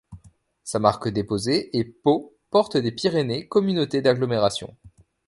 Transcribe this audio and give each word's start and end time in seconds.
Sa 0.63 0.79
marque 0.79 1.09
déposée 1.09 1.77
est 1.77 1.83
Pau 1.83 2.35
Porte 2.49 2.75
des 2.75 2.91
Pyrénées 2.91 3.47
Communauté 3.47 4.01
d'agglomération. 4.01 4.75